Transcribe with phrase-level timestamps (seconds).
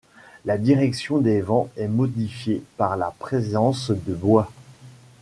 [0.45, 4.49] La direction des vents est modifiée par la présence de bois.